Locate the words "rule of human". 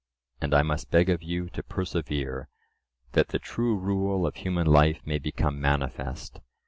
3.77-4.65